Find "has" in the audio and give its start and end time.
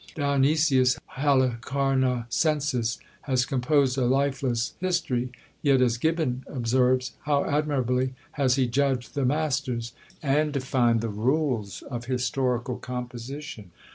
3.21-3.45, 8.31-8.55